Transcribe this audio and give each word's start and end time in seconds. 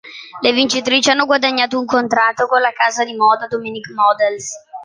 Le 0.41 0.51
vincitrici 0.51 1.11
hanno 1.11 1.27
guadagnato 1.27 1.77
un 1.77 1.85
contratto 1.85 2.47
con 2.47 2.59
la 2.59 2.73
casa 2.73 3.05
di 3.05 3.13
moda 3.13 3.45
Dominique 3.45 3.93
Models. 3.93 4.49